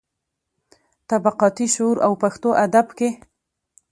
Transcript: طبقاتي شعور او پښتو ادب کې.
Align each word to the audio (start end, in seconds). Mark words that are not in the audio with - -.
طبقاتي 1.09 1.65
شعور 1.75 1.97
او 2.05 2.11
پښتو 2.23 2.49
ادب 2.65 2.87
کې. 2.97 3.09